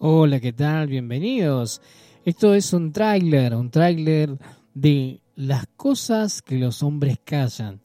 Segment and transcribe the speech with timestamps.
[0.00, 0.86] Hola, ¿qué tal?
[0.86, 1.82] Bienvenidos.
[2.24, 4.38] Esto es un tráiler, un tráiler
[4.72, 7.80] de las cosas que los hombres callan.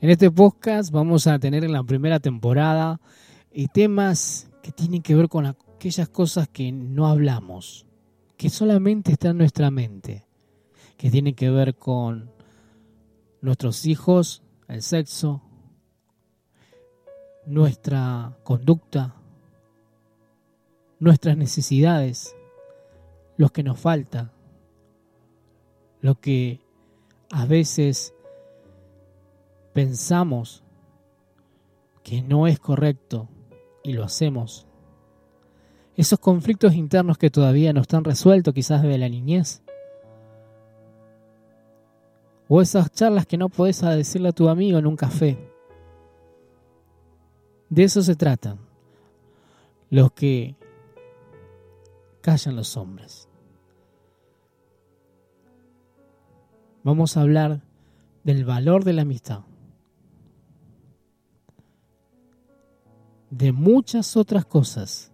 [0.00, 3.00] En este podcast vamos a tener en la primera temporada
[3.50, 7.86] eh, temas que tienen que ver con aquellas cosas que no hablamos,
[8.36, 10.28] que solamente están en nuestra mente,
[10.96, 12.30] que tienen que ver con
[13.40, 15.42] nuestros hijos, el sexo,
[17.46, 19.17] nuestra conducta,
[21.00, 22.34] nuestras necesidades,
[23.36, 24.32] lo que nos falta,
[26.00, 26.60] lo que
[27.30, 28.14] a veces
[29.72, 30.64] pensamos
[32.02, 33.28] que no es correcto
[33.82, 34.66] y lo hacemos.
[35.96, 39.62] Esos conflictos internos que todavía no están resueltos quizás de la niñez.
[42.48, 45.38] O esas charlas que no podés decirle a tu amigo en un café.
[47.68, 48.56] De eso se trata.
[49.90, 50.56] Los que
[52.20, 53.28] callan los hombres.
[56.84, 57.62] Vamos a hablar
[58.24, 59.40] del valor de la amistad.
[63.30, 65.12] De muchas otras cosas.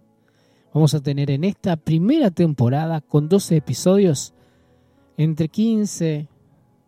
[0.73, 4.33] Vamos a tener en esta primera temporada con 12 episodios
[5.17, 6.27] entre 15,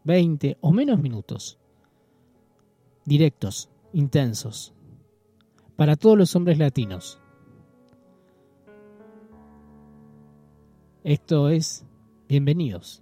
[0.03, 1.57] 20 o menos minutos.
[3.05, 4.73] Directos, intensos.
[5.75, 7.19] Para todos los hombres latinos.
[11.07, 11.85] Esto es,
[12.27, 13.01] bienvenidos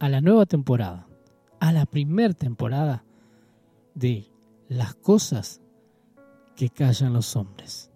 [0.00, 1.06] a la nueva temporada,
[1.60, 3.04] a la primera temporada
[3.94, 4.26] de
[4.68, 5.60] las cosas
[6.56, 7.92] que callan los hombres.